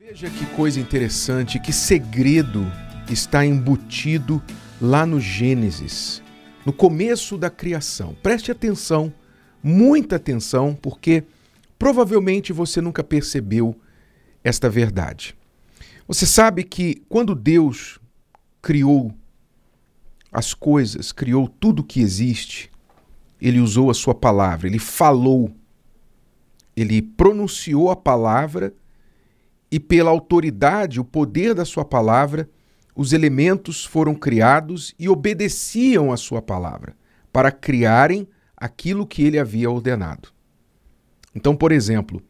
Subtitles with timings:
[0.00, 2.64] Veja que coisa interessante, que segredo
[3.10, 4.40] está embutido
[4.80, 6.22] lá no Gênesis,
[6.64, 8.14] no começo da criação.
[8.22, 9.12] Preste atenção,
[9.60, 11.24] muita atenção, porque
[11.76, 13.74] provavelmente você nunca percebeu
[14.44, 15.36] esta verdade.
[16.06, 17.98] Você sabe que quando Deus
[18.62, 19.12] criou
[20.30, 22.70] as coisas, criou tudo que existe,
[23.40, 25.52] ele usou a sua palavra, ele falou,
[26.76, 28.72] ele pronunciou a palavra
[29.70, 32.48] e pela autoridade, o poder da sua palavra,
[32.94, 36.96] os elementos foram criados e obedeciam à sua palavra,
[37.32, 40.30] para criarem aquilo que ele havia ordenado.
[41.34, 42.22] Então, por exemplo,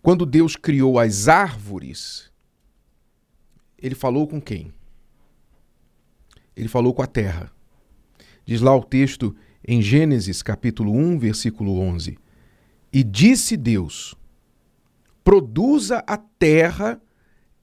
[0.00, 2.30] quando Deus criou as árvores,
[3.78, 4.72] ele falou com quem?
[6.56, 7.50] Ele falou com a terra.
[8.46, 9.34] Diz lá o texto
[9.66, 12.16] em Gênesis capítulo 1, versículo 11:
[12.92, 14.14] E disse Deus:
[15.24, 17.00] Produza a terra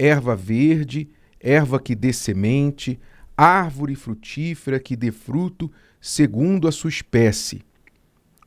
[0.01, 1.07] erva verde,
[1.39, 2.99] erva que dê semente,
[3.37, 7.61] árvore frutífera que dê fruto segundo a sua espécie,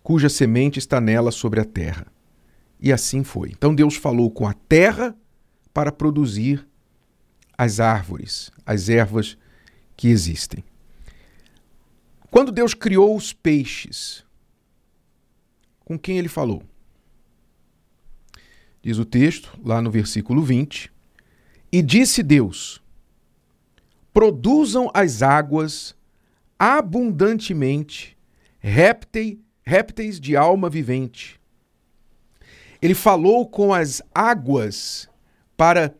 [0.02, 2.08] cuja semente está nela sobre a terra.
[2.80, 3.50] E assim foi.
[3.50, 5.16] Então Deus falou com a terra
[5.72, 6.66] para produzir
[7.56, 9.38] as árvores, as ervas
[9.96, 10.64] que existem.
[12.32, 14.24] Quando Deus criou os peixes,
[15.84, 16.64] com quem ele falou?
[18.84, 20.92] Diz o texto, lá no versículo 20:
[21.72, 22.82] E disse Deus:
[24.12, 25.96] Produzam as águas
[26.58, 28.14] abundantemente
[28.58, 31.40] répteis, répteis de alma vivente.
[32.82, 35.08] Ele falou com as águas
[35.56, 35.94] para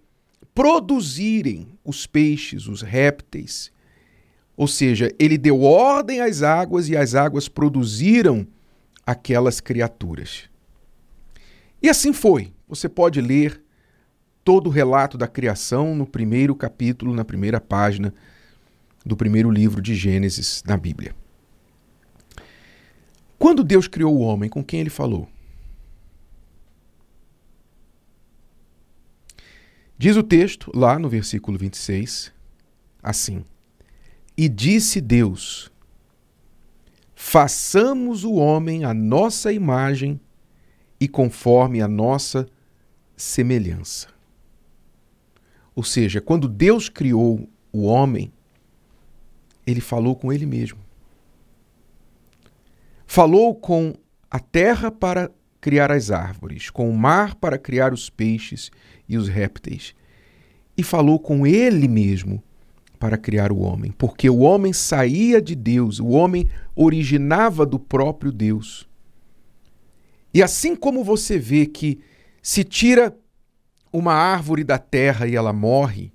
[0.55, 3.73] produzirem os peixes, os répteis.
[4.55, 8.47] Ou seja, ele deu ordem às águas e as águas produziram
[9.07, 10.51] aquelas criaturas.
[11.83, 12.53] E assim foi.
[12.69, 13.63] Você pode ler
[14.43, 18.15] todo o relato da criação no primeiro capítulo, na primeira página
[19.05, 21.15] do primeiro livro de Gênesis na Bíblia.
[23.39, 25.29] Quando Deus criou o homem, com quem ele falou?
[29.99, 32.33] Diz o texto, lá no versículo 26,
[33.03, 33.45] assim:
[34.37, 35.71] E disse Deus:
[37.15, 40.21] Façamos o homem à nossa imagem
[40.99, 42.49] e conforme a nossa
[43.17, 44.09] semelhança.
[45.75, 48.33] Ou seja, quando Deus criou o homem,
[49.67, 50.79] ele falou com ele mesmo.
[53.07, 53.95] Falou com
[54.31, 55.31] a terra para
[55.61, 58.71] criar as árvores, com o mar para criar os peixes
[59.09, 59.95] e os répteis.
[60.77, 62.43] E falou com ele mesmo
[62.99, 68.33] para criar o homem, porque o homem saía de Deus, o homem originava do próprio
[68.33, 68.89] Deus.
[70.33, 72.01] E assim como você vê que
[72.45, 73.17] se tira
[73.91, 76.13] uma árvore da terra e ela morre,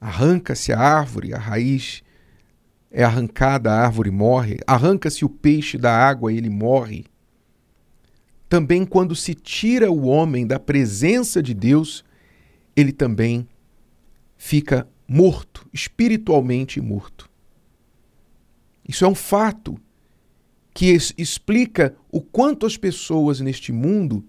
[0.00, 2.04] arranca-se a árvore, a raiz
[2.88, 7.04] é arrancada, a árvore morre, arranca-se o peixe da água e ele morre.
[8.48, 12.04] Também quando se tira o homem da presença de Deus,
[12.76, 13.48] ele também
[14.36, 17.28] fica morto, espiritualmente morto.
[18.88, 19.76] Isso é um fato
[20.72, 24.24] que explica o quanto as pessoas neste mundo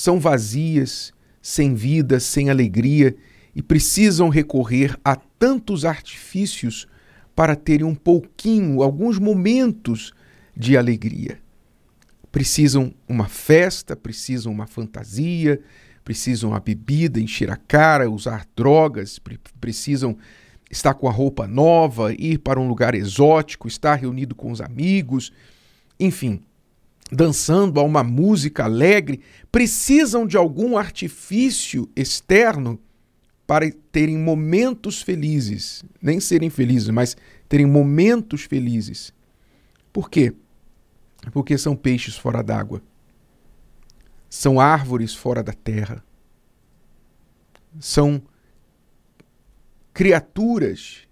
[0.00, 1.12] são vazias,
[1.42, 3.14] sem vida, sem alegria
[3.54, 6.88] e precisam recorrer a tantos artifícios
[7.36, 10.14] para terem um pouquinho, alguns momentos
[10.56, 11.38] de alegria.
[12.32, 15.60] Precisam uma festa, precisam uma fantasia,
[16.02, 19.20] precisam a bebida, encher a cara, usar drogas,
[19.60, 20.16] precisam
[20.70, 25.30] estar com a roupa nova, ir para um lugar exótico, estar reunido com os amigos
[26.00, 26.40] enfim,
[27.10, 32.78] dançando a uma música alegre, precisam de algum artifício externo
[33.46, 35.84] para terem momentos felizes.
[36.00, 37.16] Nem serem felizes, mas
[37.48, 39.12] terem momentos felizes.
[39.92, 40.32] Por quê?
[41.32, 42.80] Porque são peixes fora d'água.
[44.28, 46.04] São árvores fora da terra.
[47.80, 48.22] São
[49.92, 51.08] criaturas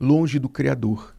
[0.00, 1.14] longe do Criador.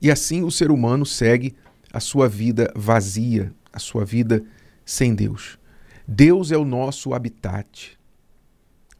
[0.00, 1.56] E assim o ser humano segue
[1.98, 4.44] a sua vida vazia, a sua vida
[4.84, 5.58] sem Deus.
[6.06, 7.98] Deus é o nosso habitat.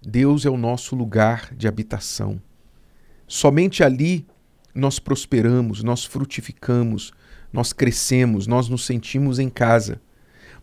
[0.03, 2.43] Deus é o nosso lugar de habitação.
[3.29, 4.27] Somente ali
[4.75, 7.13] nós prosperamos, nós frutificamos,
[7.53, 10.01] nós crescemos, nós nos sentimos em casa.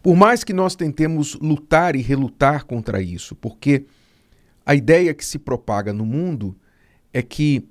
[0.04, 3.86] Por mais que nós tentemos lutar e relutar contra isso, porque
[4.66, 6.54] a ideia que se propaga no mundo
[7.14, 7.66] é que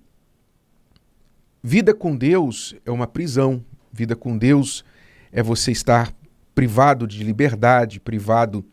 [1.67, 3.65] Vida com Deus é uma prisão.
[3.95, 4.85] Vida com Deus
[5.31, 6.13] é você estar
[6.53, 8.65] privado de liberdade, privado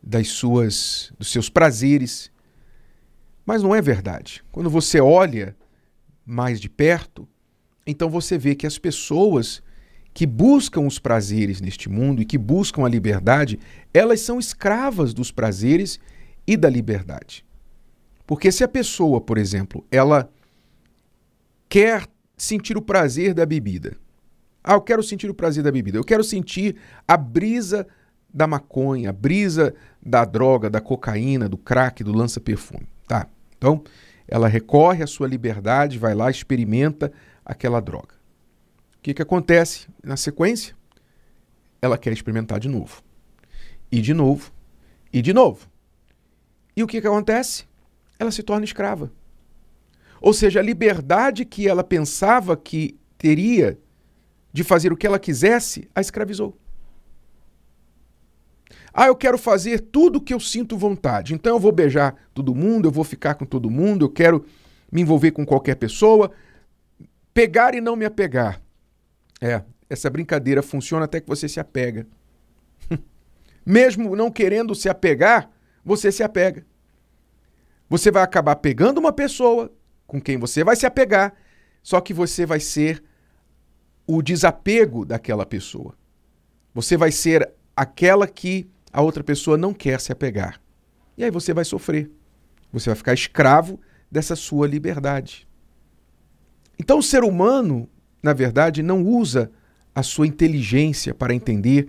[0.00, 2.30] das suas dos seus prazeres.
[3.44, 4.44] Mas não é verdade.
[4.52, 5.56] Quando você olha
[6.24, 7.28] mais de perto,
[7.84, 9.60] então você vê que as pessoas
[10.12, 13.58] que buscam os prazeres neste mundo e que buscam a liberdade,
[13.92, 15.98] elas são escravas dos prazeres
[16.46, 17.44] e da liberdade.
[18.24, 20.30] Porque se a pessoa, por exemplo, ela
[21.68, 24.03] quer sentir o prazer da bebida.
[24.64, 25.98] Ah, eu quero sentir o prazer da bebida.
[25.98, 26.76] Eu quero sentir
[27.06, 27.86] a brisa
[28.32, 32.88] da maconha, a brisa da droga, da cocaína, do crack, do lança-perfume.
[33.06, 33.28] Tá.
[33.58, 33.84] Então,
[34.26, 37.12] ela recorre à sua liberdade, vai lá, experimenta
[37.44, 38.14] aquela droga.
[38.96, 40.74] O que, que acontece na sequência?
[41.82, 43.02] Ela quer experimentar de novo.
[43.92, 44.50] E de novo.
[45.12, 45.68] E de novo.
[46.74, 47.66] E o que, que acontece?
[48.18, 49.12] Ela se torna escrava.
[50.22, 53.78] Ou seja, a liberdade que ela pensava que teria
[54.54, 56.56] de fazer o que ela quisesse, a escravizou.
[58.92, 61.34] Ah, eu quero fazer tudo o que eu sinto vontade.
[61.34, 64.46] Então eu vou beijar todo mundo, eu vou ficar com todo mundo, eu quero
[64.92, 66.30] me envolver com qualquer pessoa.
[67.34, 68.62] Pegar e não me apegar.
[69.40, 69.60] É,
[69.90, 72.06] essa brincadeira funciona até que você se apega.
[73.66, 75.50] Mesmo não querendo se apegar,
[75.84, 76.64] você se apega.
[77.90, 79.72] Você vai acabar pegando uma pessoa
[80.06, 81.34] com quem você vai se apegar,
[81.82, 83.02] só que você vai ser
[84.06, 85.94] o desapego daquela pessoa.
[86.74, 90.60] Você vai ser aquela que a outra pessoa não quer se apegar.
[91.16, 92.10] E aí você vai sofrer.
[92.72, 93.80] Você vai ficar escravo
[94.10, 95.48] dessa sua liberdade.
[96.78, 97.88] Então o ser humano,
[98.22, 99.50] na verdade, não usa
[99.94, 101.88] a sua inteligência para entender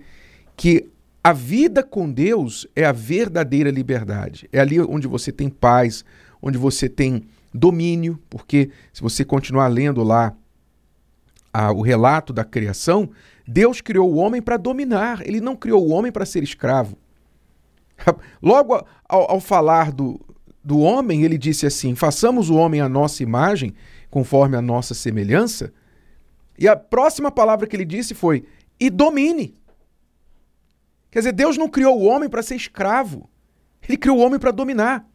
[0.56, 0.88] que
[1.22, 4.48] a vida com Deus é a verdadeira liberdade.
[4.52, 6.04] É ali onde você tem paz,
[6.40, 10.36] onde você tem domínio, porque se você continuar lendo lá
[11.56, 13.08] a, o relato da criação,
[13.48, 16.98] Deus criou o homem para dominar, ele não criou o homem para ser escravo.
[18.42, 18.74] Logo
[19.08, 20.20] ao, ao, falar do,
[20.62, 23.72] do homem, ele disse assim: façamos o homem à nossa imagem,
[24.10, 25.72] conforme a nossa semelhança.
[26.58, 28.44] E a próxima palavra que ele disse foi:
[28.78, 29.56] e domine.
[31.10, 33.30] Quer dizer, Deus não criou o homem para ser escravo,
[33.88, 35.08] ele criou o homem para dominar.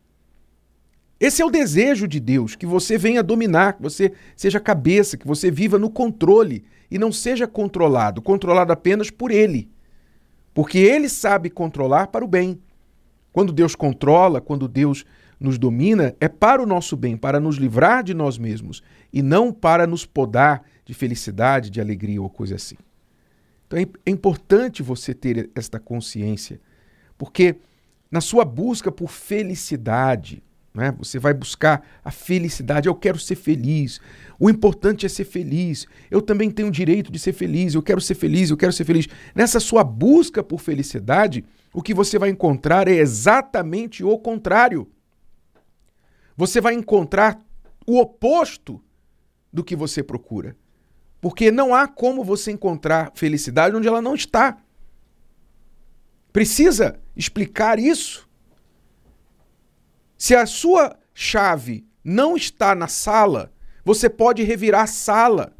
[1.21, 5.27] Esse é o desejo de Deus, que você venha dominar, que você seja cabeça, que
[5.27, 9.69] você viva no controle e não seja controlado, controlado apenas por Ele.
[10.51, 12.59] Porque Ele sabe controlar para o bem.
[13.31, 15.05] Quando Deus controla, quando Deus
[15.39, 18.81] nos domina, é para o nosso bem, para nos livrar de nós mesmos
[19.13, 22.77] e não para nos podar de felicidade, de alegria ou coisa assim.
[23.67, 26.59] Então é, é importante você ter esta consciência,
[27.15, 27.57] porque
[28.09, 30.41] na sua busca por felicidade,
[30.73, 30.93] né?
[30.97, 32.87] Você vai buscar a felicidade.
[32.87, 33.99] Eu quero ser feliz.
[34.39, 35.85] O importante é ser feliz.
[36.09, 37.73] Eu também tenho o direito de ser feliz.
[37.73, 38.49] Eu quero ser feliz.
[38.49, 39.07] Eu quero ser feliz.
[39.35, 44.89] Nessa sua busca por felicidade, o que você vai encontrar é exatamente o contrário.
[46.37, 47.39] Você vai encontrar
[47.85, 48.81] o oposto
[49.51, 50.55] do que você procura.
[51.19, 54.57] Porque não há como você encontrar felicidade onde ela não está.
[56.31, 58.30] Precisa explicar isso
[60.21, 63.51] se a sua chave não está na sala,
[63.83, 65.51] você pode revirar a sala.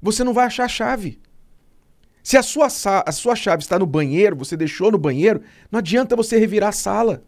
[0.00, 1.20] Você não vai achar a chave.
[2.22, 2.68] Se a sua,
[3.04, 6.72] a sua chave está no banheiro, você deixou no banheiro, não adianta você revirar a
[6.72, 7.24] sala.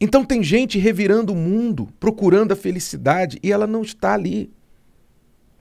[0.00, 4.52] Então tem gente revirando o mundo, procurando a felicidade e ela não está ali.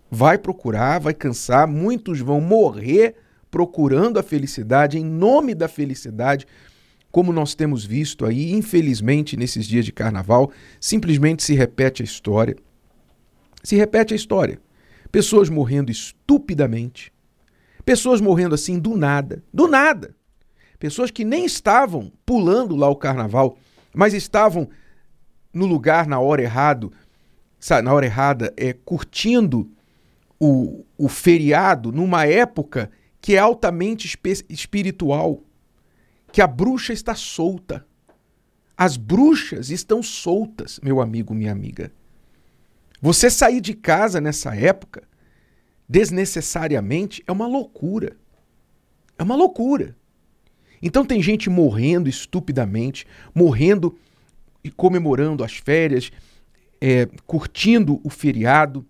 [0.07, 3.15] Vai procurar, vai cansar, muitos vão morrer
[3.49, 6.45] procurando a felicidade, em nome da felicidade,
[7.11, 12.55] como nós temos visto aí, infelizmente, nesses dias de carnaval, simplesmente se repete a história.
[13.63, 14.59] Se repete a história.
[15.11, 17.11] Pessoas morrendo estupidamente.
[17.83, 19.43] Pessoas morrendo assim do nada.
[19.51, 20.15] Do nada.
[20.77, 23.57] Pessoas que nem estavam pulando lá o carnaval,
[23.93, 24.69] mas estavam
[25.51, 26.93] no lugar na hora errado,
[27.83, 29.69] na hora errada, é, curtindo
[30.39, 32.89] o, o feriado numa época
[33.19, 35.43] que é altamente espiritual
[36.31, 37.85] que a bruxa está solta.
[38.77, 41.91] As bruxas estão soltas, meu amigo, minha amiga.
[43.01, 45.03] Você sair de casa nessa época,
[45.87, 48.15] desnecessariamente, é uma loucura.
[49.17, 49.95] É uma loucura.
[50.81, 53.05] Então tem gente morrendo estupidamente,
[53.35, 53.97] morrendo
[54.63, 56.11] e comemorando as férias,
[56.79, 58.85] é, curtindo o feriado,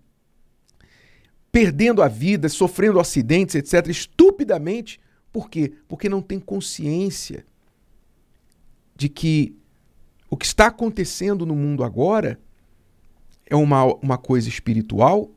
[1.50, 5.00] perdendo a vida, sofrendo acidentes, etc., estupidamente,
[5.32, 5.72] por quê?
[5.88, 7.44] Porque não tem consciência
[8.96, 9.56] de que
[10.28, 12.38] o que está acontecendo no mundo agora
[13.46, 15.30] é uma, uma coisa espiritual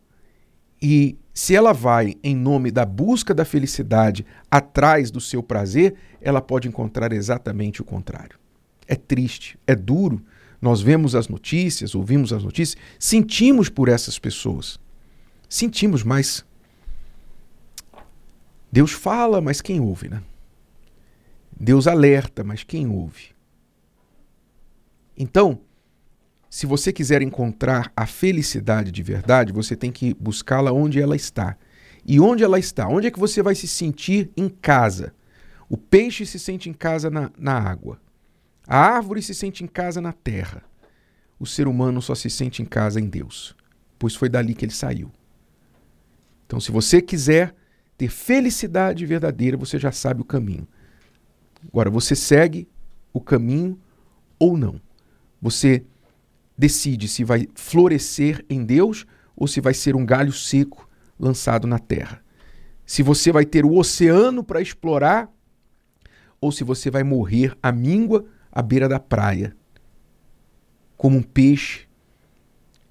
[0.82, 6.42] e se ela vai em nome da busca da felicidade atrás do seu prazer, ela
[6.42, 8.38] pode encontrar exatamente o contrário.
[8.88, 10.22] É triste, é duro.
[10.62, 14.80] Nós vemos as notícias, ouvimos as notícias, sentimos por essas pessoas.
[15.50, 16.46] Sentimos, mas
[18.74, 20.24] Deus fala, mas quem ouve, né?
[21.56, 23.36] Deus alerta, mas quem ouve?
[25.16, 25.60] Então,
[26.50, 31.56] se você quiser encontrar a felicidade de verdade, você tem que buscá-la onde ela está.
[32.04, 32.88] E onde ela está?
[32.88, 35.14] Onde é que você vai se sentir em casa?
[35.70, 38.02] O peixe se sente em casa na, na água.
[38.68, 40.64] A árvore se sente em casa na terra.
[41.40, 43.56] O ser humano só se sente em casa em Deus,
[44.00, 45.12] pois foi dali que ele saiu.
[46.48, 47.54] Então, se você quiser
[48.04, 50.68] ter felicidade verdadeira, você já sabe o caminho.
[51.70, 52.68] Agora, você segue
[53.14, 53.80] o caminho
[54.38, 54.82] ou não.
[55.42, 55.86] Você
[56.58, 59.06] decide se vai florescer em Deus
[59.38, 62.22] ou se vai ser um galho seco lançado na terra.
[62.86, 65.32] Se você vai ter o oceano para explorar
[66.42, 69.56] ou se você vai morrer à míngua à beira da praia,
[70.98, 71.88] como um peixe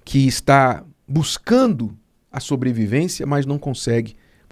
[0.03, 1.95] que está buscando
[2.31, 4.15] a sobrevivência, mas não consegue